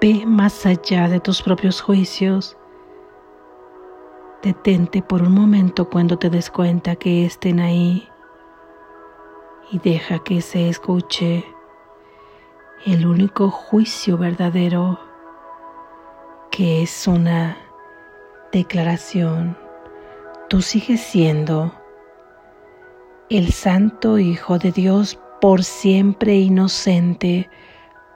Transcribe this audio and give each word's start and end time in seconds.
Ve 0.00 0.24
más 0.24 0.64
allá 0.64 1.08
de 1.08 1.20
tus 1.20 1.42
propios 1.42 1.82
juicios. 1.82 2.56
Detente 4.42 5.02
por 5.02 5.20
un 5.20 5.34
momento 5.34 5.90
cuando 5.90 6.18
te 6.18 6.30
des 6.30 6.50
cuenta 6.50 6.96
que 6.96 7.26
estén 7.26 7.60
ahí 7.60 8.08
y 9.70 9.78
deja 9.78 10.18
que 10.20 10.40
se 10.40 10.70
escuche 10.70 11.44
el 12.86 13.06
único 13.06 13.50
juicio 13.50 14.16
verdadero 14.16 14.98
que 16.50 16.82
es 16.82 17.06
una 17.06 17.58
declaración. 18.52 19.56
Tú 20.48 20.62
sigues 20.62 21.02
siendo 21.02 21.72
el 23.28 23.52
Santo 23.52 24.18
Hijo 24.18 24.58
de 24.58 24.72
Dios 24.72 25.18
por 25.42 25.62
siempre 25.62 26.36
inocente, 26.36 27.50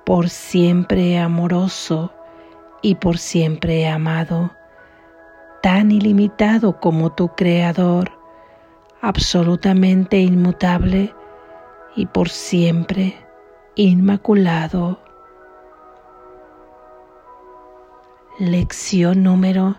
por 0.04 0.28
siempre 0.28 1.18
amoroso 1.18 2.12
y 2.82 2.96
por 2.96 3.18
siempre 3.18 3.88
amado, 3.88 4.50
tan 5.62 5.90
ilimitado 5.90 6.78
como 6.78 7.12
tu 7.12 7.28
Creador, 7.34 8.12
absolutamente 9.00 10.18
inmutable 10.18 11.14
y 11.96 12.06
por 12.06 12.28
siempre 12.28 13.16
inmaculado. 13.74 15.00
Lección 18.38 19.22
número 19.22 19.76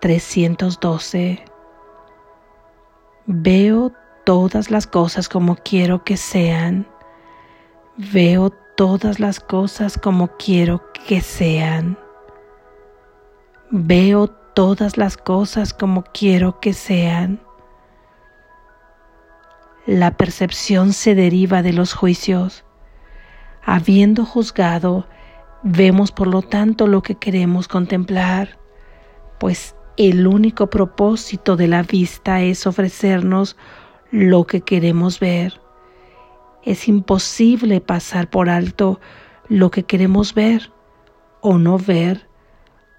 312. 0.00 1.44
Veo 3.26 3.92
todas 4.24 4.70
las 4.70 4.86
cosas 4.86 5.28
como 5.28 5.56
quiero 5.56 6.04
que 6.04 6.16
sean. 6.16 6.86
Veo 7.96 8.52
todas 8.78 9.18
las 9.18 9.40
cosas 9.40 9.98
como 9.98 10.28
quiero 10.36 10.84
que 11.08 11.20
sean. 11.20 11.98
Veo 13.72 14.28
todas 14.28 14.96
las 14.96 15.16
cosas 15.16 15.74
como 15.74 16.04
quiero 16.04 16.60
que 16.60 16.72
sean. 16.72 17.40
La 19.84 20.16
percepción 20.16 20.92
se 20.92 21.16
deriva 21.16 21.62
de 21.62 21.72
los 21.72 21.92
juicios. 21.92 22.64
Habiendo 23.64 24.24
juzgado, 24.24 25.08
vemos 25.64 26.12
por 26.12 26.28
lo 26.28 26.42
tanto 26.42 26.86
lo 26.86 27.02
que 27.02 27.16
queremos 27.16 27.66
contemplar, 27.66 28.60
pues 29.40 29.74
el 29.96 30.24
único 30.24 30.70
propósito 30.70 31.56
de 31.56 31.66
la 31.66 31.82
vista 31.82 32.42
es 32.42 32.64
ofrecernos 32.64 33.56
lo 34.12 34.46
que 34.46 34.60
queremos 34.60 35.18
ver. 35.18 35.60
Es 36.68 36.86
imposible 36.86 37.80
pasar 37.80 38.28
por 38.28 38.50
alto 38.50 39.00
lo 39.48 39.70
que 39.70 39.84
queremos 39.84 40.34
ver 40.34 40.70
o 41.40 41.56
no 41.56 41.78
ver 41.78 42.28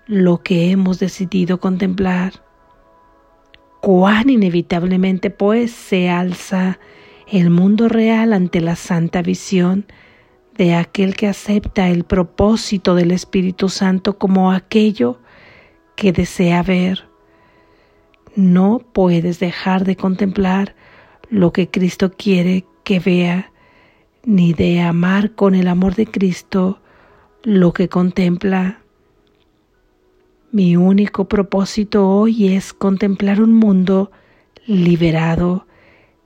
lo 0.08 0.42
que 0.42 0.72
hemos 0.72 0.98
decidido 0.98 1.60
contemplar 1.60 2.34
cuán 3.80 4.32
inevitablemente 4.32 5.30
pues 5.30 5.70
se 5.70 6.10
alza 6.10 6.80
el 7.28 7.52
mundo 7.52 7.90
real 7.90 8.34
ante 8.34 8.60
la 8.60 8.76
santa 8.76 9.22
visión 9.22 9.86
de 10.58 10.74
aquel 10.74 11.16
que 11.16 11.28
acepta 11.28 11.90
el 11.90 12.06
propósito 12.06 12.96
del 12.96 13.12
Espíritu 13.12 13.70
Santo 13.70 14.18
como 14.18 14.52
aquello 14.52 15.20
que 15.96 16.12
desea 16.12 16.64
ver. 16.64 17.08
No 18.36 18.80
puedes 18.80 19.40
dejar 19.40 19.86
de 19.86 19.96
contemplar 19.96 20.76
lo 21.30 21.54
que 21.54 21.70
Cristo 21.70 22.12
quiere 22.12 22.66
que 22.84 23.00
vea, 23.00 23.49
ni 24.30 24.54
de 24.54 24.80
amar 24.80 25.32
con 25.32 25.56
el 25.56 25.68
amor 25.68 25.96
de 25.96 26.06
Cristo 26.06 26.80
lo 27.42 27.74
que 27.74 27.90
contempla. 27.90 28.84
Mi 30.52 30.78
único 30.78 31.28
propósito 31.28 32.08
hoy 32.08 32.54
es 32.54 32.72
contemplar 32.72 33.42
un 33.42 33.56
mundo 33.56 34.12
liberado, 34.68 35.66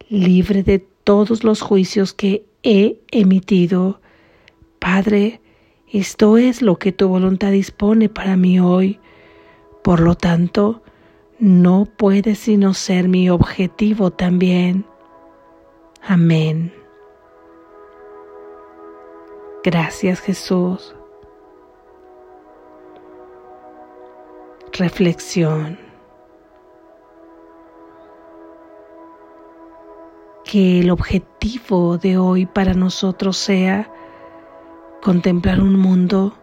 libre 0.09 0.63
de 0.63 0.79
todos 1.05 1.45
los 1.45 1.61
juicios 1.61 2.11
que 2.11 2.45
he 2.61 2.99
emitido. 3.09 4.01
Padre, 4.79 5.39
esto 5.89 6.37
es 6.37 6.61
lo 6.61 6.77
que 6.77 6.91
tu 6.91 7.07
voluntad 7.07 7.51
dispone 7.51 8.09
para 8.09 8.35
mí 8.35 8.59
hoy. 8.59 8.99
Por 9.81 10.01
lo 10.01 10.15
tanto, 10.15 10.83
no 11.39 11.85
puede 11.85 12.35
sino 12.35 12.73
ser 12.73 13.07
mi 13.07 13.29
objetivo 13.29 14.11
también. 14.11 14.85
Amén. 16.01 16.82
Gracias 19.63 20.19
Jesús. 20.19 20.95
reflexión. 24.73 25.77
Que 30.43 30.81
el 30.81 30.91
objetivo 30.91 31.97
de 31.97 32.17
hoy 32.17 32.45
para 32.45 32.73
nosotros 32.73 33.37
sea 33.37 33.91
contemplar 35.01 35.61
un 35.61 35.79
mundo 35.79 36.33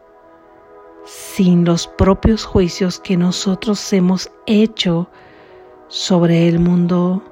sin 1.05 1.65
los 1.65 1.87
propios 1.87 2.45
juicios 2.45 2.99
que 2.99 3.17
nosotros 3.17 3.93
hemos 3.93 4.31
hecho 4.47 5.09
sobre 5.89 6.49
el 6.49 6.59
mundo. 6.59 7.23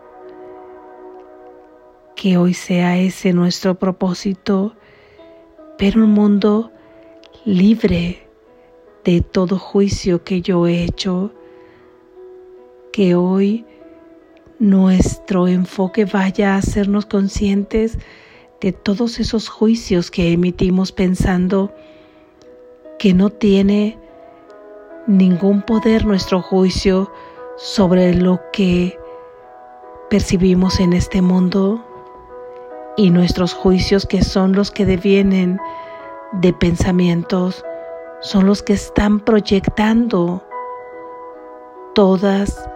Que 2.16 2.36
hoy 2.36 2.54
sea 2.54 2.98
ese 2.98 3.32
nuestro 3.32 3.76
propósito, 3.76 4.74
pero 5.78 6.02
un 6.04 6.10
mundo 6.10 6.72
libre 7.44 8.28
de 9.04 9.20
todo 9.22 9.58
juicio 9.58 10.24
que 10.24 10.42
yo 10.42 10.66
he 10.66 10.82
hecho, 10.82 11.32
que 12.92 13.14
hoy 13.14 13.64
nuestro 14.58 15.46
enfoque 15.46 16.04
vaya 16.04 16.54
a 16.54 16.58
hacernos 16.58 17.06
conscientes 17.06 17.96
de 18.60 18.72
todos 18.72 19.20
esos 19.20 19.48
juicios 19.48 20.10
que 20.10 20.32
emitimos 20.32 20.90
pensando 20.90 21.72
que 22.98 23.14
no 23.14 23.30
tiene 23.30 23.96
ningún 25.06 25.62
poder 25.62 26.04
nuestro 26.04 26.42
juicio 26.42 27.12
sobre 27.56 28.14
lo 28.14 28.40
que 28.52 28.98
percibimos 30.10 30.80
en 30.80 30.92
este 30.92 31.22
mundo 31.22 31.87
y 32.98 33.10
nuestros 33.10 33.54
juicios 33.54 34.06
que 34.06 34.22
son 34.22 34.54
los 34.54 34.72
que 34.72 34.84
devienen 34.84 35.60
de 36.32 36.52
pensamientos 36.52 37.64
son 38.20 38.44
los 38.44 38.60
que 38.60 38.72
están 38.72 39.20
proyectando 39.20 40.42
todas 41.94 42.68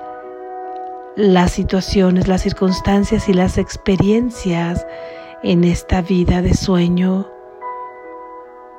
las 1.16 1.50
situaciones, 1.50 2.28
las 2.28 2.42
circunstancias 2.42 3.28
y 3.28 3.34
las 3.34 3.58
experiencias 3.58 4.86
en 5.42 5.64
esta 5.64 6.00
vida 6.02 6.40
de 6.40 6.54
sueño. 6.54 7.28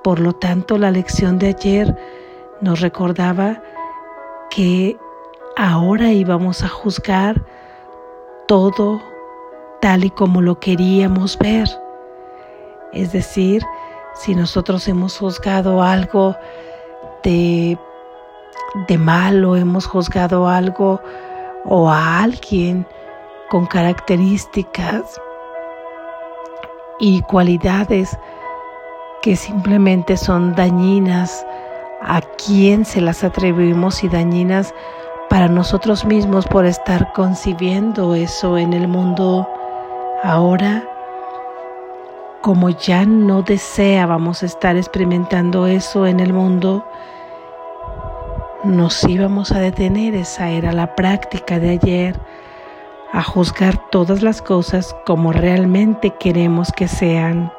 Por 0.01 0.21
lo 0.21 0.31
tanto, 0.31 0.77
la 0.77 0.91
lección 0.91 1.39
de 1.39 1.47
ayer 1.47 1.93
nos 2.61 2.79
recordaba 2.79 3.61
que 4.49 4.97
ahora 5.57 6.13
íbamos 6.13 6.63
a 6.63 6.69
juzgar 6.69 7.43
todo 8.47 9.01
tal 9.83 10.05
y 10.05 10.11
como 10.11 10.41
lo 10.41 10.61
queríamos 10.61 11.37
ver. 11.37 11.67
Es 12.93 13.11
decir, 13.11 13.61
si 14.15 14.33
nosotros 14.33 14.87
hemos 14.87 15.17
juzgado 15.17 15.83
algo 15.83 16.37
de, 17.21 17.77
de 18.87 18.97
malo, 18.97 19.57
hemos 19.57 19.85
juzgado 19.85 20.47
algo 20.47 21.01
o 21.65 21.89
a 21.89 22.23
alguien 22.23 22.87
con 23.49 23.65
características 23.65 25.19
y 27.01 27.21
cualidades 27.23 28.17
que 29.21 29.35
simplemente 29.35 30.15
son 30.15 30.55
dañinas 30.55 31.45
a 32.01 32.21
quien 32.21 32.85
se 32.85 33.01
las 33.01 33.25
atribuimos 33.25 34.01
y 34.05 34.07
dañinas 34.07 34.73
para 35.29 35.49
nosotros 35.49 36.05
mismos 36.05 36.47
por 36.47 36.65
estar 36.65 37.11
concibiendo 37.11 38.15
eso 38.15 38.57
en 38.57 38.71
el 38.71 38.87
mundo 38.87 39.45
ahora 40.23 40.83
como 42.41 42.69
ya 42.69 43.05
no 43.05 43.41
deseábamos 43.41 44.43
estar 44.43 44.75
experimentando 44.75 45.65
eso 45.65 46.05
en 46.05 46.19
el 46.19 46.33
mundo, 46.33 46.85
nos 48.65 49.01
íbamos 49.05 49.53
a 49.53 49.59
detener, 49.59 50.13
esa 50.13 50.49
era 50.49 50.73
la 50.73 50.93
práctica 50.93 51.57
de 51.59 51.69
ayer, 51.69 52.19
a 53.13 53.23
juzgar 53.23 53.89
todas 53.91 54.21
las 54.23 54.41
cosas 54.41 54.93
como 55.05 55.31
realmente 55.31 56.09
queremos 56.19 56.73
que 56.73 56.89
sean. 56.89 57.49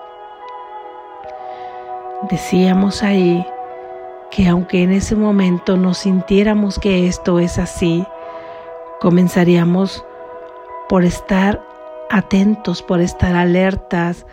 Decíamos 2.30 3.02
ahí 3.02 3.46
que 4.30 4.48
aunque 4.48 4.82
en 4.82 4.92
ese 4.92 5.16
momento 5.16 5.78
nos 5.78 5.98
sintiéramos 5.98 6.78
que 6.78 7.06
esto 7.06 7.38
es 7.38 7.58
así, 7.58 8.04
comenzaríamos 9.00 10.04
por 10.90 11.04
estar 11.04 11.73
atentos, 12.10 12.82
por 12.82 13.00
estar 13.00 13.34
alertas, 13.34 14.26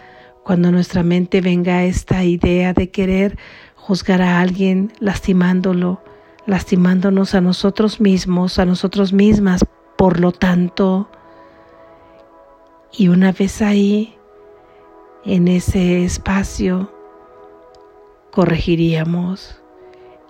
cuando 0.44 0.71
nuestra 0.71 1.03
mente 1.03 1.41
venga 1.41 1.83
esta 1.83 2.23
idea 2.23 2.73
de 2.73 2.89
querer 2.89 3.38
juzgar 3.75 4.21
a 4.21 4.39
alguien 4.39 4.91
lastimándolo, 5.00 6.01
lastimándonos 6.45 7.35
a 7.35 7.41
nosotros 7.41 8.00
mismos, 8.00 8.59
a 8.59 8.65
nosotros 8.65 9.13
mismas. 9.13 9.63
Por 9.97 10.19
lo 10.19 10.31
tanto, 10.31 11.09
y 12.91 13.07
una 13.07 13.31
vez 13.31 13.62
ahí, 13.62 14.15
en 15.23 15.47
ese 15.47 16.03
espacio, 16.03 16.91
corregiríamos 18.31 19.62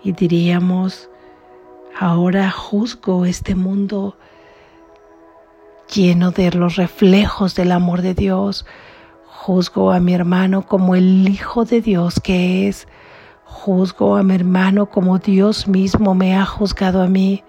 y 0.03 0.11
diríamos, 0.11 1.09
ahora 1.97 2.51
juzgo 2.51 3.25
este 3.25 3.55
mundo 3.55 4.17
lleno 5.93 6.31
de 6.31 6.51
los 6.51 6.77
reflejos 6.77 7.55
del 7.55 7.71
amor 7.71 8.01
de 8.01 8.13
Dios. 8.13 8.65
Juzgo 9.25 9.91
a 9.91 9.99
mi 9.99 10.13
hermano 10.13 10.65
como 10.65 10.95
el 10.95 11.27
Hijo 11.27 11.65
de 11.65 11.81
Dios 11.81 12.19
que 12.19 12.67
es. 12.67 12.87
Juzgo 13.43 14.15
a 14.15 14.23
mi 14.23 14.35
hermano 14.35 14.89
como 14.89 15.19
Dios 15.19 15.67
mismo 15.67 16.15
me 16.15 16.35
ha 16.35 16.45
juzgado 16.45 17.01
a 17.01 17.07
mí, 17.07 17.43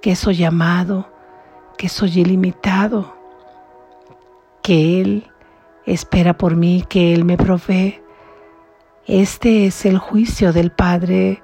que 0.00 0.14
soy 0.14 0.44
amado, 0.44 1.08
que 1.78 1.88
soy 1.88 2.20
ilimitado, 2.20 3.16
que 4.62 5.00
Él 5.00 5.30
espera 5.86 6.36
por 6.36 6.54
mí, 6.54 6.84
que 6.88 7.14
Él 7.14 7.24
me 7.24 7.38
provee. 7.38 8.00
Este 9.06 9.66
es 9.66 9.86
el 9.86 9.98
juicio 9.98 10.52
del 10.52 10.70
Padre 10.70 11.42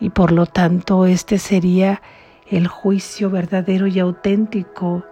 y 0.00 0.10
por 0.10 0.32
lo 0.32 0.46
tanto 0.46 1.06
este 1.06 1.38
sería 1.38 2.02
el 2.48 2.66
juicio 2.66 3.30
verdadero 3.30 3.86
y 3.86 4.00
auténtico 4.00 5.04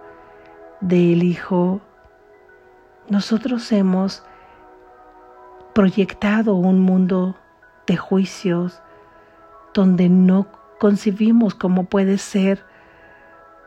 del 0.83 1.23
Hijo. 1.23 1.81
Nosotros 3.09 3.71
hemos 3.71 4.23
proyectado 5.73 6.55
un 6.55 6.79
mundo 6.79 7.35
de 7.87 7.95
juicios 7.97 8.81
donde 9.73 10.09
no 10.09 10.47
concibimos 10.79 11.55
cómo 11.55 11.85
puede 11.85 12.17
ser 12.17 12.65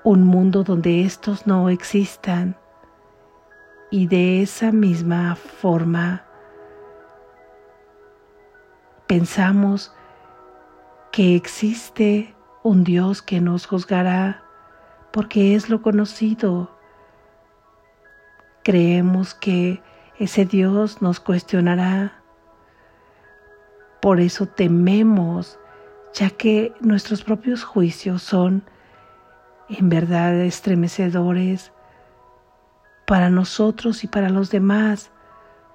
un 0.04 0.24
mundo 0.24 0.62
donde 0.62 1.02
estos 1.04 1.46
no 1.46 1.70
existan. 1.70 2.56
Y 3.90 4.06
de 4.08 4.42
esa 4.42 4.70
misma 4.70 5.36
forma 5.36 6.24
pensamos 9.06 9.94
que 11.12 11.34
existe 11.34 12.34
un 12.62 12.84
Dios 12.84 13.22
que 13.22 13.40
nos 13.40 13.66
juzgará 13.66 14.42
porque 15.12 15.54
es 15.54 15.70
lo 15.70 15.80
conocido. 15.80 16.75
Creemos 18.66 19.32
que 19.32 19.80
ese 20.18 20.44
Dios 20.44 21.00
nos 21.00 21.20
cuestionará. 21.20 22.20
Por 24.02 24.18
eso 24.18 24.46
tememos, 24.46 25.56
ya 26.12 26.30
que 26.30 26.74
nuestros 26.80 27.22
propios 27.22 27.62
juicios 27.62 28.22
son 28.22 28.64
en 29.68 29.88
verdad 29.88 30.34
estremecedores 30.40 31.70
para 33.06 33.30
nosotros 33.30 34.02
y 34.02 34.08
para 34.08 34.30
los 34.30 34.50
demás. 34.50 35.12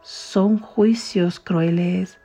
Son 0.01 0.59
juicios 0.59 1.39
crueles 1.39 2.19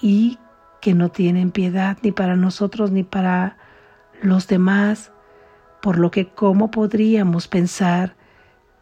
y 0.00 0.38
que 0.80 0.94
no 0.94 1.10
tienen 1.10 1.50
piedad 1.50 1.98
ni 2.00 2.10
para 2.10 2.36
nosotros 2.36 2.90
ni 2.90 3.02
para 3.02 3.58
los 4.22 4.48
demás, 4.48 5.12
por 5.82 5.98
lo 5.98 6.10
que 6.10 6.30
cómo 6.30 6.70
podríamos 6.70 7.48
pensar 7.48 8.16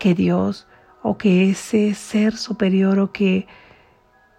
que 0.03 0.15
Dios 0.15 0.67
o 1.05 1.17
que 1.17 1.49
ese 1.49 1.95
ser 1.95 2.37
superior 2.37 2.99
o 2.99 3.13
que 3.13 3.47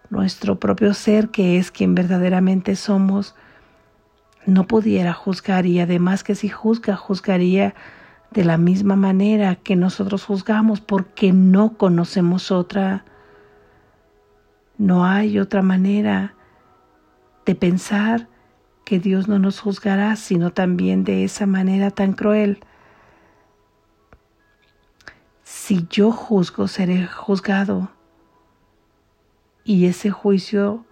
nuestro 0.09 0.59
propio 0.59 0.93
ser 0.93 1.29
que 1.29 1.57
es 1.57 1.71
quien 1.71 1.95
verdaderamente 1.95 2.75
somos 2.75 3.33
no 4.45 4.67
pudiera 4.67 5.13
juzgar 5.13 5.65
y 5.65 5.79
además 5.79 6.25
que 6.25 6.35
si 6.35 6.49
juzga, 6.49 6.97
juzgaría 6.97 7.75
de 8.31 8.43
la 8.43 8.57
misma 8.57 8.97
manera 8.97 9.55
que 9.55 9.77
nosotros 9.77 10.25
juzgamos 10.25 10.81
porque 10.81 11.31
no 11.31 11.77
conocemos 11.77 12.51
otra. 12.51 13.05
No 14.77 15.05
hay 15.05 15.39
otra 15.39 15.61
manera 15.61 16.35
de 17.45 17.55
pensar 17.55 18.27
que 18.83 18.99
Dios 18.99 19.29
no 19.29 19.39
nos 19.39 19.61
juzgará, 19.61 20.17
sino 20.17 20.51
también 20.51 21.05
de 21.05 21.23
esa 21.23 21.45
manera 21.45 21.89
tan 21.89 22.11
cruel. 22.11 22.59
Si 25.55 25.85
yo 25.89 26.11
juzgo, 26.11 26.67
seré 26.67 27.07
juzgado. 27.07 27.91
Y 29.63 29.85
ese 29.85 30.09
juicio 30.09 30.83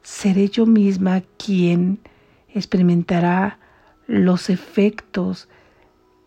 seré 0.00 0.48
yo 0.48 0.64
misma 0.64 1.22
quien 1.36 1.98
experimentará 2.54 3.58
los 4.06 4.48
efectos 4.48 5.48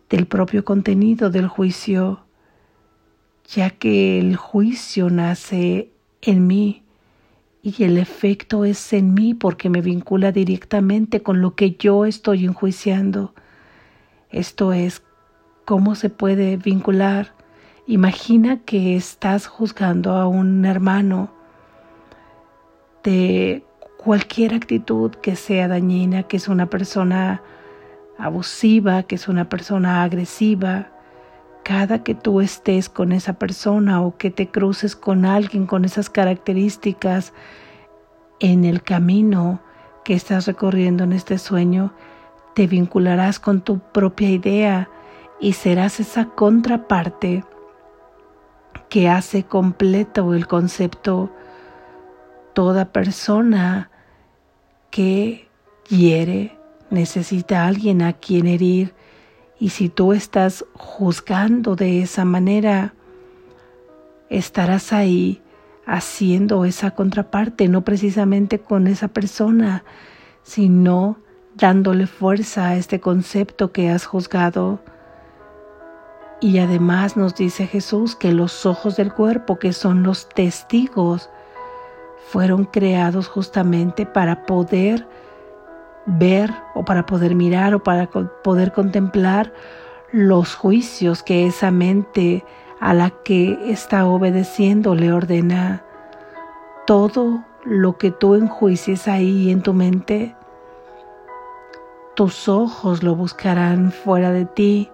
del 0.08 0.26
propio 0.26 0.64
contenido 0.64 1.30
del 1.30 1.48
juicio, 1.48 2.20
ya 3.48 3.70
que 3.70 4.20
el 4.20 4.36
juicio 4.36 5.08
nace 5.08 5.90
en 6.20 6.46
mí 6.46 6.84
y 7.62 7.82
el 7.82 7.96
efecto 7.96 8.66
es 8.66 8.92
en 8.92 9.14
mí 9.14 9.34
porque 9.34 9.68
me 9.68 9.80
vincula 9.80 10.30
directamente 10.32 11.22
con 11.22 11.40
lo 11.40 11.56
que 11.56 11.72
yo 11.72 12.04
estoy 12.04 12.44
enjuiciando. 12.44 13.34
Esto 14.28 14.74
es, 14.74 15.02
¿cómo 15.64 15.94
se 15.94 16.10
puede 16.10 16.56
vincular? 16.58 17.39
Imagina 17.90 18.60
que 18.60 18.94
estás 18.94 19.48
juzgando 19.48 20.12
a 20.12 20.28
un 20.28 20.64
hermano 20.64 21.28
de 23.02 23.64
cualquier 23.98 24.54
actitud 24.54 25.10
que 25.10 25.34
sea 25.34 25.66
dañina, 25.66 26.22
que 26.22 26.36
es 26.36 26.46
una 26.46 26.66
persona 26.66 27.42
abusiva, 28.16 29.02
que 29.02 29.16
es 29.16 29.26
una 29.26 29.48
persona 29.48 30.04
agresiva, 30.04 30.92
cada 31.64 32.04
que 32.04 32.14
tú 32.14 32.40
estés 32.40 32.88
con 32.88 33.10
esa 33.10 33.40
persona 33.40 34.02
o 34.02 34.16
que 34.16 34.30
te 34.30 34.46
cruces 34.46 34.94
con 34.94 35.24
alguien 35.24 35.66
con 35.66 35.84
esas 35.84 36.08
características 36.08 37.32
en 38.38 38.64
el 38.64 38.84
camino 38.84 39.58
que 40.04 40.14
estás 40.14 40.46
recorriendo 40.46 41.02
en 41.02 41.12
este 41.12 41.38
sueño, 41.38 41.92
te 42.54 42.68
vincularás 42.68 43.40
con 43.40 43.62
tu 43.62 43.80
propia 43.80 44.30
idea 44.30 44.88
y 45.40 45.54
serás 45.54 45.98
esa 45.98 46.26
contraparte 46.26 47.42
que 48.90 49.08
hace 49.08 49.44
completo 49.44 50.34
el 50.34 50.46
concepto 50.46 51.30
toda 52.52 52.92
persona 52.92 53.90
que 54.90 55.48
hiere 55.88 56.58
necesita 56.90 57.62
a 57.62 57.68
alguien 57.68 58.02
a 58.02 58.12
quien 58.12 58.46
herir 58.46 58.92
y 59.58 59.70
si 59.70 59.88
tú 59.88 60.12
estás 60.12 60.64
juzgando 60.74 61.76
de 61.76 62.02
esa 62.02 62.24
manera, 62.24 62.94
estarás 64.30 64.92
ahí 64.92 65.42
haciendo 65.86 66.64
esa 66.64 66.92
contraparte, 66.92 67.68
no 67.68 67.82
precisamente 67.82 68.58
con 68.58 68.86
esa 68.86 69.08
persona, 69.08 69.84
sino 70.42 71.18
dándole 71.56 72.06
fuerza 72.06 72.68
a 72.68 72.76
este 72.76 73.00
concepto 73.00 73.70
que 73.70 73.90
has 73.90 74.06
juzgado. 74.06 74.80
Y 76.40 76.58
además 76.58 77.18
nos 77.18 77.34
dice 77.34 77.66
Jesús 77.66 78.16
que 78.16 78.32
los 78.32 78.64
ojos 78.64 78.96
del 78.96 79.12
cuerpo, 79.12 79.58
que 79.58 79.74
son 79.74 80.02
los 80.02 80.26
testigos, 80.26 81.28
fueron 82.28 82.64
creados 82.64 83.28
justamente 83.28 84.06
para 84.06 84.46
poder 84.46 85.06
ver 86.06 86.50
o 86.74 86.84
para 86.84 87.04
poder 87.04 87.34
mirar 87.34 87.74
o 87.74 87.82
para 87.82 88.08
poder 88.08 88.72
contemplar 88.72 89.52
los 90.12 90.54
juicios 90.54 91.22
que 91.22 91.46
esa 91.46 91.70
mente 91.70 92.42
a 92.80 92.94
la 92.94 93.10
que 93.10 93.58
está 93.70 94.06
obedeciendo 94.06 94.94
le 94.94 95.12
ordena. 95.12 95.84
Todo 96.86 97.44
lo 97.64 97.98
que 97.98 98.10
tú 98.10 98.34
enjuicies 98.34 99.08
ahí 99.08 99.50
en 99.50 99.62
tu 99.62 99.74
mente, 99.74 100.34
tus 102.16 102.48
ojos 102.48 103.02
lo 103.02 103.14
buscarán 103.14 103.92
fuera 103.92 104.32
de 104.32 104.46
ti 104.46 104.90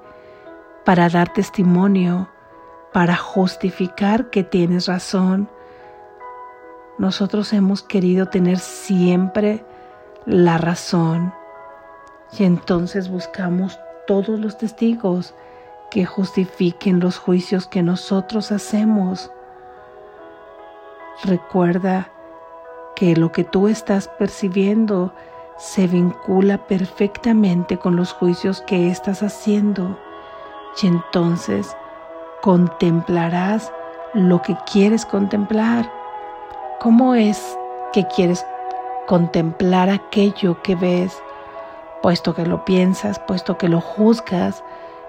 para 0.87 1.09
dar 1.09 1.33
testimonio, 1.33 2.29
para 2.93 3.17
justificar 3.17 4.31
que 4.31 4.45
tienes 4.45 4.87
razón. 4.87 5.51
Nosotros 6.97 7.53
hemos 7.53 7.83
querido 7.83 8.27
tener 8.27 8.61
siempre 8.61 9.65
la 10.27 10.59
razón 10.59 11.35
y 12.39 12.45
entonces 12.45 13.09
buscamos 13.11 13.81
todos 14.07 14.39
los 14.39 14.59
testigos 14.59 15.35
que 15.91 16.07
justifiquen 16.07 17.01
los 17.01 17.19
juicios 17.19 17.67
que 17.67 17.83
nosotros 17.83 18.53
hacemos. 18.53 19.33
Recuerda 21.25 22.13
que 22.95 23.17
lo 23.17 23.33
que 23.33 23.43
tú 23.43 23.67
estás 23.67 24.07
percibiendo 24.07 25.13
se 25.59 25.89
vincula 25.89 26.69
perfectamente 26.69 27.77
con 27.77 27.97
los 27.97 28.13
juicios 28.13 28.61
que 28.69 28.89
estás 28.89 29.25
haciendo 29.25 29.99
y 30.83 30.87
entonces 30.87 31.77
contemplarás 32.43 33.73
lo 34.15 34.43
que 34.43 34.57
quieres 34.71 35.07
contemplar. 35.07 35.91
¿Cómo 36.81 37.15
es 37.15 37.57
que 37.93 38.07
quieres 38.07 38.45
contemplar 39.07 39.89
aquello 39.89 40.61
que 40.63 40.75
ves, 40.75 41.17
puesto 42.03 42.35
que 42.35 42.45
lo 42.45 42.65
piensas, 42.65 43.19
puesto 43.21 43.57
que 43.57 43.69
lo 43.69 43.81
juzgas, 43.81 44.63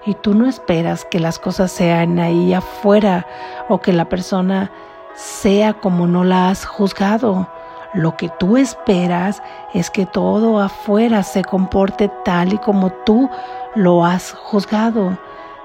y 0.06 0.14
tú 0.14 0.34
no 0.34 0.46
esperas 0.46 1.04
que 1.04 1.20
las 1.20 1.38
cosas 1.38 1.70
sean 1.72 2.18
ahí 2.18 2.54
afuera 2.54 3.26
o 3.68 3.78
que 3.78 3.92
la 3.92 4.08
persona 4.08 4.70
sea 5.14 5.74
como 5.74 6.06
no 6.06 6.24
la 6.24 6.50
has 6.50 6.64
juzgado. 6.64 7.48
Lo 7.94 8.16
que 8.16 8.28
tú 8.38 8.56
esperas 8.56 9.42
es 9.74 9.90
que 9.90 10.06
todo 10.06 10.60
afuera 10.60 11.22
se 11.22 11.42
comporte 11.42 12.10
tal 12.24 12.52
y 12.52 12.58
como 12.58 12.90
tú 13.04 13.28
lo 13.74 14.04
has 14.04 14.32
juzgado. 14.32 15.18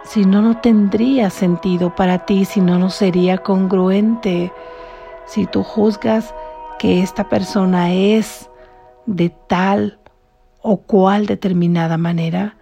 Si 0.06 0.26
no, 0.26 0.42
no 0.42 0.58
tendría 0.58 1.30
sentido 1.30 1.96
para 1.96 2.26
ti, 2.26 2.46
si 2.46 2.60
no, 2.60 2.78
no 2.78 2.90
sería 2.90 3.38
congruente. 3.38 4.52
Si 5.26 5.46
tú 5.46 5.64
juzgas 5.64 6.34
que 6.78 7.02
esta 7.02 7.30
persona 7.30 7.94
es 7.94 8.50
de 9.06 9.30
tal 9.30 10.00
o 10.62 10.78
cual 10.78 11.26
determinada 11.26 11.98
manera, 11.98 12.58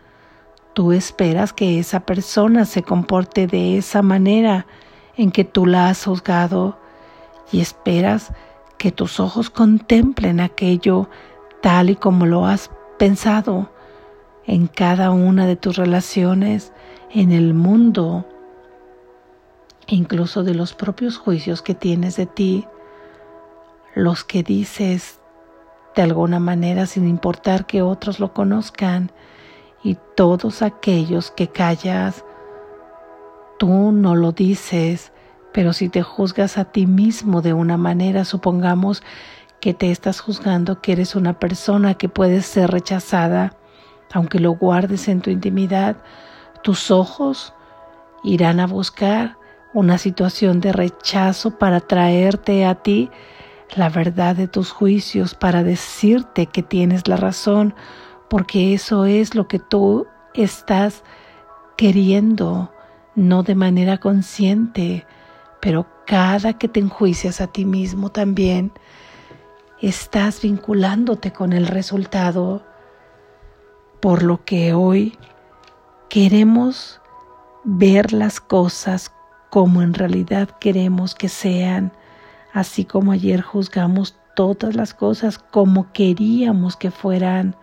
tú 0.73 0.91
esperas 0.91 1.51
que 1.53 1.79
esa 1.79 2.01
persona 2.01 2.65
se 2.65 2.83
comporte 2.83 3.47
de 3.47 3.77
esa 3.77 4.01
manera 4.01 4.67
en 5.17 5.31
que 5.31 5.43
tú 5.43 5.65
la 5.65 5.89
has 5.89 6.05
juzgado 6.05 6.77
y 7.51 7.59
esperas 7.59 8.31
que 8.77 8.91
tus 8.91 9.19
ojos 9.19 9.49
contemplen 9.49 10.39
aquello 10.39 11.09
tal 11.61 11.89
y 11.89 11.95
como 11.95 12.25
lo 12.25 12.45
has 12.45 12.71
pensado 12.97 13.69
en 14.45 14.67
cada 14.67 15.11
una 15.11 15.45
de 15.45 15.55
tus 15.55 15.77
relaciones, 15.77 16.73
en 17.11 17.31
el 17.31 17.53
mundo, 17.53 18.25
incluso 19.87 20.43
de 20.43 20.53
los 20.53 20.73
propios 20.73 21.17
juicios 21.17 21.61
que 21.61 21.75
tienes 21.75 22.15
de 22.15 22.25
ti, 22.25 22.65
los 23.95 24.23
que 24.23 24.43
dices 24.43 25.19
de 25.95 26.03
alguna 26.03 26.39
manera 26.39 26.85
sin 26.85 27.07
importar 27.07 27.65
que 27.65 27.81
otros 27.81 28.19
lo 28.19 28.33
conozcan, 28.33 29.11
y 29.83 29.97
todos 30.15 30.61
aquellos 30.61 31.31
que 31.31 31.47
callas, 31.47 32.23
tú 33.57 33.91
no 33.91 34.15
lo 34.15 34.31
dices, 34.31 35.11
pero 35.51 35.73
si 35.73 35.89
te 35.89 36.01
juzgas 36.01 36.57
a 36.57 36.65
ti 36.65 36.85
mismo 36.85 37.41
de 37.41 37.53
una 37.53 37.77
manera, 37.77 38.25
supongamos 38.25 39.03
que 39.59 39.73
te 39.73 39.91
estás 39.91 40.19
juzgando 40.21 40.81
que 40.81 40.93
eres 40.93 41.15
una 41.15 41.39
persona 41.39 41.95
que 41.95 42.09
puede 42.09 42.41
ser 42.41 42.71
rechazada, 42.71 43.55
aunque 44.13 44.39
lo 44.39 44.51
guardes 44.51 45.07
en 45.07 45.21
tu 45.21 45.29
intimidad, 45.29 45.97
tus 46.63 46.91
ojos 46.91 47.53
irán 48.23 48.59
a 48.59 48.67
buscar 48.67 49.37
una 49.73 49.97
situación 49.97 50.59
de 50.59 50.73
rechazo 50.73 51.57
para 51.57 51.79
traerte 51.79 52.65
a 52.65 52.75
ti 52.75 53.09
la 53.75 53.89
verdad 53.89 54.35
de 54.35 54.47
tus 54.47 54.71
juicios, 54.71 55.33
para 55.33 55.63
decirte 55.63 56.45
que 56.45 56.61
tienes 56.61 57.07
la 57.07 57.15
razón, 57.15 57.73
porque 58.29 58.73
eso 58.73 59.05
es 59.05 59.33
lo 59.33 59.47
que 59.47 59.59
tú 59.59 60.07
estás 60.33 61.03
queriendo, 61.77 62.71
no 63.15 63.43
de 63.43 63.55
manera 63.55 63.97
consciente, 63.97 65.05
pero 65.61 65.87
cada 66.05 66.53
que 66.57 66.67
te 66.67 66.79
enjuicias 66.79 67.39
a 67.39 67.47
ti 67.47 67.65
mismo 67.65 68.09
también, 68.09 68.73
estás 69.81 70.41
vinculándote 70.41 71.31
con 71.31 71.53
el 71.53 71.67
resultado, 71.67 72.63
por 74.01 74.23
lo 74.23 74.43
que 74.43 74.73
hoy 74.73 75.17
queremos 76.09 76.99
ver 77.63 78.11
las 78.13 78.41
cosas 78.41 79.13
como 79.49 79.81
en 79.81 79.93
realidad 79.93 80.49
queremos 80.59 81.13
que 81.13 81.29
sean, 81.29 81.93
así 82.51 82.83
como 82.83 83.11
ayer 83.11 83.41
juzgamos 83.41 84.17
todas 84.35 84.75
las 84.75 84.93
cosas 84.93 85.37
como 85.37 85.91
queríamos 85.93 86.75
que 86.75 86.89
fueran, 86.89 87.55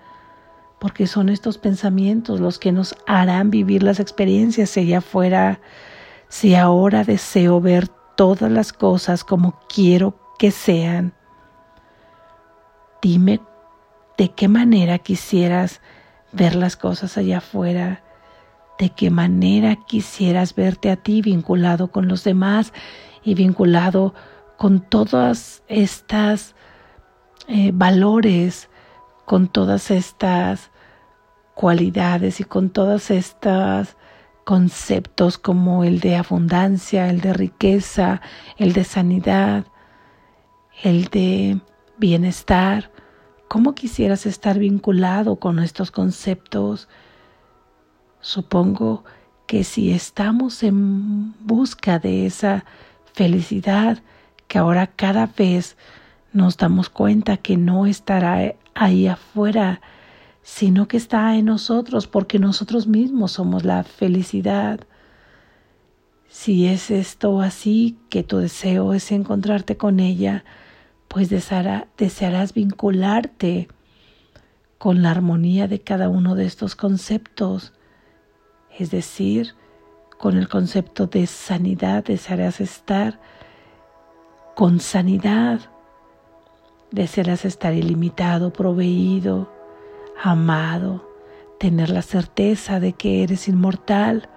porque 0.79 1.09
son 1.09 1.29
estos 1.29 1.59
pensamientos 1.59 2.39
los 2.39 2.59
que 2.59 2.71
nos 2.71 2.95
harán 3.07 3.51
vivir 3.51 3.83
las 3.83 3.99
experiencias 3.99 4.77
allá 4.77 4.99
afuera 4.99 5.61
si 6.29 6.55
ahora 6.55 7.03
deseo 7.03 7.61
ver 7.61 7.89
todas 7.89 8.51
las 8.51 8.73
cosas 8.73 9.25
como 9.25 9.59
quiero 9.69 10.15
que 10.39 10.53
sean, 10.53 11.15
dime 13.03 13.41
de 14.17 14.31
qué 14.31 14.47
manera 14.47 14.99
quisieras 14.99 15.81
ver 16.33 16.55
las 16.55 16.77
cosas 16.77 17.17
allá 17.17 17.39
afuera, 17.39 18.03
de 18.79 18.91
qué 18.91 19.11
manera 19.11 19.77
quisieras 19.77 20.55
verte 20.55 20.91
a 20.91 20.97
ti 20.97 21.21
vinculado 21.21 21.91
con 21.91 22.07
los 22.07 22.23
demás 22.25 22.73
y 23.25 23.35
vinculado 23.35 24.15
con 24.57 24.81
todas 24.81 25.63
estas 25.69 26.55
eh, 27.49 27.71
valores, 27.75 28.69
con 29.25 29.49
todas 29.49 29.91
estas 29.91 30.71
cualidades 31.55 32.41
y 32.41 32.45
con 32.45 32.71
todas 32.71 33.11
estas 33.11 33.97
conceptos 34.45 35.39
como 35.39 35.85
el 35.85 36.01
de 36.01 36.17
abundancia, 36.17 37.11
el 37.11 37.21
de 37.21 37.33
riqueza, 37.35 38.23
el 38.57 38.73
de 38.73 38.85
sanidad, 38.85 39.67
el 40.83 41.07
de 41.07 41.61
bienestar. 41.99 42.91
¿Cómo 43.49 43.75
quisieras 43.75 44.27
estar 44.27 44.59
vinculado 44.59 45.37
con 45.37 45.59
estos 45.59 45.91
conceptos? 45.91 46.87
Supongo 48.21 49.05
que 49.47 49.65
si 49.65 49.91
estamos 49.91 50.63
en 50.63 51.33
busca 51.47 51.99
de 51.99 52.27
esa 52.27 52.67
felicidad, 53.15 54.03
que 54.49 54.59
ahora 54.59 54.87
cada 54.87 55.27
vez 55.27 55.79
nos 56.35 56.59
damos 56.59 56.91
cuenta 56.91 57.39
que 57.39 57.57
no 57.57 57.87
estará 57.87 58.55
ahí 58.75 59.07
afuera, 59.07 59.81
sino 60.43 60.87
que 60.87 60.99
está 60.99 61.35
en 61.35 61.47
nosotros, 61.47 62.07
porque 62.07 62.39
nosotros 62.39 62.87
mismos 62.87 63.33
somos 63.33 63.65
la 63.65 63.83
felicidad. 63.83 64.81
Si 66.29 66.67
es 66.67 66.91
esto 66.91 67.41
así, 67.41 67.97
que 68.11 68.23
tu 68.23 68.37
deseo 68.37 68.93
es 68.93 69.11
encontrarte 69.11 69.79
con 69.79 70.01
ella, 70.01 70.45
pues 71.09 71.31
desearás 71.31 72.55
vincularte 72.55 73.69
con 74.77 75.03
la 75.03 75.11
armonía 75.11 75.67
de 75.67 75.81
cada 75.81 76.09
uno 76.09 76.35
de 76.35 76.45
estos 76.45 76.77
conceptos, 76.77 77.73
es 78.79 78.91
decir, 78.91 79.55
con 80.19 80.37
el 80.37 80.49
concepto 80.49 81.07
de 81.07 81.27
sanidad 81.27 82.05
desearás 82.05 82.61
estar. 82.61 83.19
Con 84.55 84.81
sanidad, 84.81 85.61
desearás 86.91 87.45
estar 87.45 87.73
ilimitado, 87.75 88.53
proveído, 88.53 89.51
amado, 90.21 91.09
tener 91.61 91.91
la 91.91 92.03
certeza 92.03 92.81
de 92.81 92.93
que 92.93 93.23
eres 93.23 93.47
inmortal, 93.47 94.29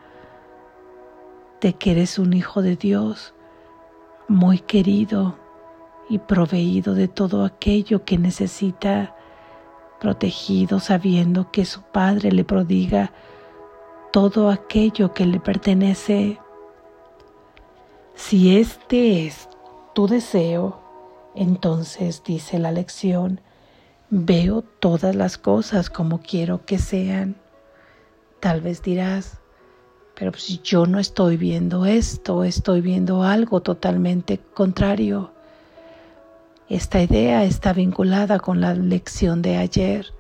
de 1.60 1.74
que 1.74 1.92
eres 1.92 2.20
un 2.20 2.34
hijo 2.34 2.62
de 2.62 2.76
Dios, 2.76 3.34
muy 4.28 4.60
querido 4.60 5.41
y 6.10 6.20
proveído 6.20 6.94
de 6.94 7.08
todo 7.08 7.46
aquello 7.46 8.04
que 8.04 8.18
necesita, 8.18 9.16
protegido 10.00 10.80
sabiendo 10.80 11.52
que 11.52 11.66
su 11.66 11.82
Padre 11.82 12.32
le 12.32 12.44
prodiga 12.44 13.12
todo 14.12 14.50
aquello 14.50 15.14
que 15.14 15.26
le 15.26 15.40
pertenece. 15.40 16.40
Si 18.16 18.58
este 18.58 19.26
es 19.26 19.48
tu 19.94 20.08
deseo, 20.08 20.80
entonces 21.36 22.24
dice 22.24 22.60
la 22.60 22.72
lección, 22.72 23.42
Veo 24.14 24.62
todas 24.62 25.16
las 25.16 25.38
cosas 25.38 25.90
como 25.90 26.20
quiero 26.20 26.66
que 26.66 26.80
sean. 26.80 27.38
Tal 28.42 28.60
vez 28.60 28.82
dirás, 28.82 29.40
pero 30.16 30.34
si 30.34 30.60
yo 30.62 30.86
no 30.86 31.00
estoy 31.00 31.38
viendo 31.38 31.86
esto, 31.86 32.44
estoy 32.44 32.82
viendo 32.82 33.24
algo 33.24 33.62
totalmente 33.62 34.38
contrario. 34.38 35.32
Esta 36.72 37.02
idea 37.02 37.44
está 37.44 37.74
vinculada 37.74 38.40
con 38.40 38.62
la 38.62 38.74
lección 38.74 39.42
de 39.42 39.58
ayer. 39.58 40.14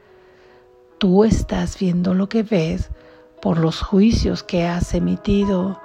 Tú 0.97 1.23
estás 1.23 1.79
viendo 1.79 2.13
lo 2.13 2.27
que 2.27 2.43
ves 2.43 2.89
por 3.41 3.57
los 3.57 3.81
juicios 3.81 4.43
que 4.43 4.67
has 4.67 4.93
emitido, 4.93 5.79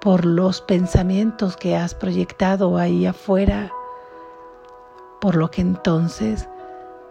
por 0.00 0.24
los 0.24 0.60
pensamientos 0.60 1.56
que 1.56 1.76
has 1.76 1.94
proyectado 1.94 2.78
ahí 2.78 3.06
afuera, 3.06 3.70
por 5.20 5.36
lo 5.36 5.52
que 5.52 5.60
entonces 5.60 6.48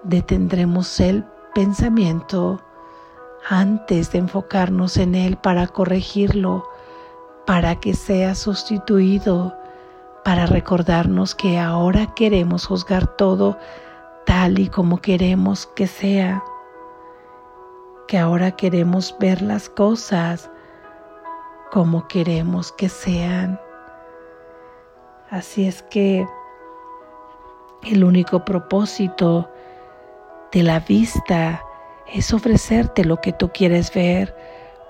detendremos 0.03 0.99
el 0.99 1.23
pensamiento 1.53 2.61
antes 3.47 4.11
de 4.11 4.17
enfocarnos 4.17 4.97
en 4.97 5.15
él 5.15 5.37
para 5.37 5.67
corregirlo, 5.67 6.67
para 7.45 7.79
que 7.79 7.93
sea 7.93 8.35
sustituido, 8.35 9.55
para 10.25 10.47
recordarnos 10.47 11.35
que 11.35 11.59
ahora 11.59 12.07
queremos 12.15 12.65
juzgar 12.65 13.05
todo 13.15 13.59
tal 14.25 14.57
y 14.57 14.69
como 14.69 14.97
queremos 14.97 15.67
que 15.67 15.85
sea, 15.85 16.43
que 18.07 18.17
ahora 18.17 18.49
queremos 18.49 19.15
ver 19.19 19.43
las 19.43 19.69
cosas 19.69 20.49
como 21.71 22.07
queremos 22.07 22.71
que 22.71 22.89
sean. 22.89 23.61
Así 25.29 25.67
es 25.67 25.83
que 25.83 26.27
el 27.83 28.03
único 28.03 28.43
propósito 28.43 29.47
de 30.51 30.63
la 30.63 30.79
vista 30.79 31.61
es 32.11 32.33
ofrecerte 32.33 33.05
lo 33.05 33.21
que 33.21 33.31
tú 33.31 33.51
quieres 33.53 33.93
ver, 33.93 34.35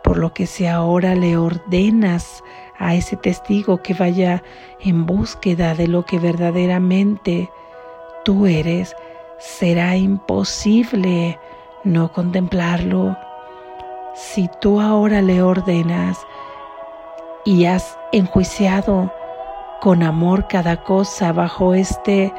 por 0.05 0.17
lo 0.17 0.33
que 0.33 0.45
si 0.45 0.67
ahora 0.67 1.15
le 1.15 1.35
ordenas 1.35 2.43
a 2.77 2.93
ese 2.93 3.17
testigo 3.17 3.81
que 3.81 3.95
vaya 3.95 4.43
en 4.79 5.07
búsqueda 5.07 5.73
de 5.73 5.87
lo 5.87 6.05
que 6.05 6.19
verdaderamente 6.19 7.49
tú 8.23 8.45
eres, 8.45 8.95
será 9.39 9.97
imposible 9.97 11.39
no 11.83 12.11
contemplarlo. 12.11 13.17
Si 14.13 14.47
tú 14.61 14.79
ahora 14.79 15.23
le 15.23 15.41
ordenas 15.41 16.19
y 17.43 17.65
has 17.65 17.97
enjuiciado 18.11 19.11
con 19.81 20.03
amor 20.03 20.47
cada 20.47 20.83
cosa 20.83 21.33
bajo 21.33 21.73
este 21.73 22.31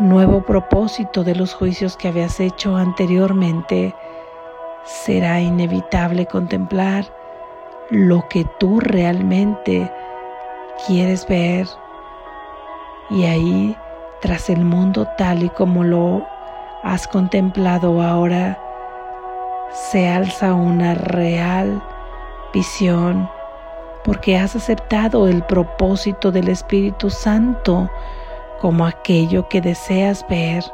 nuevo 0.00 0.42
propósito 0.42 1.22
de 1.22 1.36
los 1.36 1.54
juicios 1.54 1.96
que 1.96 2.08
habías 2.08 2.40
hecho 2.40 2.76
anteriormente, 2.76 3.94
será 4.86 5.40
inevitable 5.40 6.26
contemplar 6.26 7.04
lo 7.90 8.26
que 8.28 8.46
tú 8.58 8.80
realmente 8.80 9.90
quieres 10.86 11.26
ver. 11.26 11.66
Y 13.10 13.24
ahí, 13.24 13.76
tras 14.20 14.48
el 14.48 14.64
mundo 14.64 15.06
tal 15.18 15.42
y 15.42 15.48
como 15.50 15.84
lo 15.84 16.26
has 16.82 17.06
contemplado 17.06 18.00
ahora, 18.00 18.58
se 19.72 20.08
alza 20.08 20.54
una 20.54 20.94
real 20.94 21.82
visión 22.52 23.28
porque 24.04 24.38
has 24.38 24.54
aceptado 24.54 25.26
el 25.26 25.42
propósito 25.42 26.30
del 26.30 26.48
Espíritu 26.48 27.10
Santo 27.10 27.90
como 28.60 28.86
aquello 28.86 29.48
que 29.48 29.60
deseas 29.60 30.24
ver. 30.28 30.64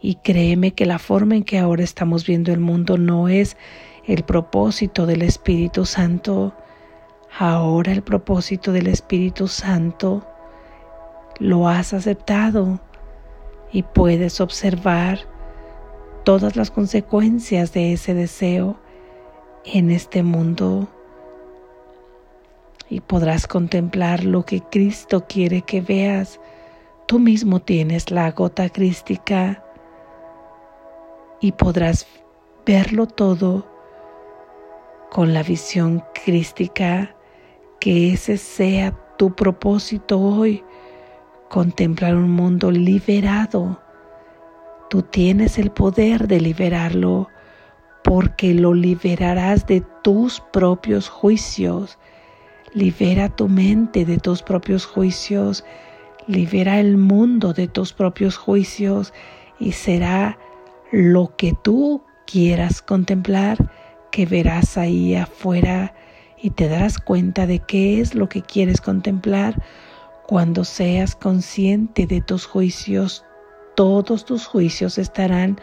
Y 0.00 0.16
créeme 0.16 0.72
que 0.72 0.86
la 0.86 0.98
forma 0.98 1.36
en 1.36 1.44
que 1.44 1.58
ahora 1.58 1.82
estamos 1.82 2.26
viendo 2.26 2.52
el 2.52 2.60
mundo 2.60 2.98
no 2.98 3.28
es 3.28 3.56
el 4.06 4.22
propósito 4.22 5.06
del 5.06 5.22
Espíritu 5.22 5.84
Santo. 5.84 6.54
Ahora 7.38 7.92
el 7.92 8.02
propósito 8.02 8.72
del 8.72 8.86
Espíritu 8.86 9.48
Santo 9.48 10.26
lo 11.38 11.68
has 11.68 11.92
aceptado 11.92 12.80
y 13.72 13.82
puedes 13.82 14.40
observar 14.40 15.20
todas 16.24 16.56
las 16.56 16.70
consecuencias 16.70 17.72
de 17.72 17.92
ese 17.92 18.14
deseo 18.14 18.78
en 19.64 19.90
este 19.90 20.22
mundo 20.22 20.88
y 22.90 23.00
podrás 23.00 23.46
contemplar 23.46 24.24
lo 24.24 24.44
que 24.44 24.60
Cristo 24.60 25.26
quiere 25.28 25.62
que 25.62 25.80
veas. 25.80 26.40
Tú 27.06 27.18
mismo 27.18 27.60
tienes 27.60 28.10
la 28.10 28.30
gota 28.30 28.68
crística 28.70 29.62
y 31.40 31.52
podrás 31.52 32.06
verlo 32.66 33.06
todo 33.06 33.66
con 35.10 35.32
la 35.32 35.42
visión 35.42 36.04
crística, 36.24 37.14
que 37.80 38.12
ese 38.12 38.36
sea 38.36 38.92
tu 39.16 39.34
propósito 39.34 40.18
hoy, 40.20 40.64
contemplar 41.48 42.14
un 42.14 42.30
mundo 42.30 42.70
liberado. 42.70 43.80
Tú 44.90 45.02
tienes 45.02 45.58
el 45.58 45.70
poder 45.70 46.28
de 46.28 46.40
liberarlo 46.40 47.28
porque 48.04 48.54
lo 48.54 48.74
liberarás 48.74 49.66
de 49.66 49.82
tus 50.02 50.40
propios 50.52 51.08
juicios. 51.08 51.98
Libera 52.74 53.28
tu 53.28 53.48
mente 53.48 54.04
de 54.04 54.18
tus 54.18 54.42
propios 54.42 54.84
juicios, 54.84 55.64
libera 56.26 56.80
el 56.80 56.98
mundo 56.98 57.54
de 57.54 57.66
tus 57.66 57.94
propios 57.94 58.36
juicios 58.36 59.14
y 59.58 59.72
será 59.72 60.38
lo 60.90 61.36
que 61.36 61.54
tú 61.62 62.02
quieras 62.26 62.82
contemplar 62.82 63.70
que 64.10 64.26
verás 64.26 64.78
ahí 64.78 65.14
afuera 65.14 65.94
y 66.40 66.50
te 66.50 66.68
darás 66.68 66.98
cuenta 66.98 67.46
de 67.46 67.58
qué 67.60 68.00
es 68.00 68.14
lo 68.14 68.28
que 68.28 68.42
quieres 68.42 68.80
contemplar 68.80 69.62
cuando 70.26 70.64
seas 70.64 71.14
consciente 71.14 72.06
de 72.06 72.20
tus 72.20 72.46
juicios. 72.46 73.24
Todos 73.74 74.24
tus 74.24 74.46
juicios 74.46 74.98
estarán 74.98 75.60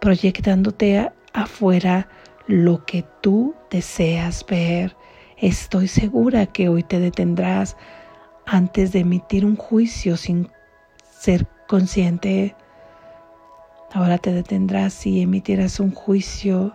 proyectándote 0.00 1.10
afuera 1.32 2.08
lo 2.46 2.84
que 2.84 3.04
tú 3.20 3.54
deseas 3.70 4.44
ver. 4.46 4.96
Estoy 5.36 5.88
segura 5.88 6.46
que 6.46 6.68
hoy 6.68 6.82
te 6.82 6.98
detendrás 6.98 7.76
antes 8.46 8.92
de 8.92 9.00
emitir 9.00 9.44
un 9.44 9.56
juicio 9.56 10.16
sin 10.16 10.50
ser 11.10 11.46
consciente. 11.68 12.56
Ahora 13.92 14.18
te 14.18 14.32
detendrás 14.32 15.06
y 15.06 15.22
emitirás 15.22 15.80
un 15.80 15.92
juicio 15.92 16.74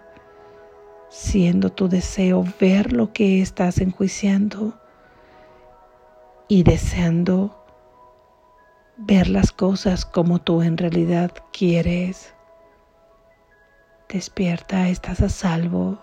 siendo 1.10 1.70
tu 1.70 1.88
deseo 1.88 2.44
ver 2.60 2.92
lo 2.92 3.14
que 3.14 3.40
estás 3.42 3.78
enjuiciando 3.78 4.74
y 6.48 6.64
deseando 6.64 7.64
ver 8.98 9.30
las 9.30 9.52
cosas 9.52 10.06
como 10.06 10.40
tú 10.40 10.64
en 10.64 10.78
realidad 10.78 11.32
quieres. 11.52 12.34
Despierta, 14.10 14.90
estás 14.90 15.22
a 15.22 15.30
salvo. 15.30 16.03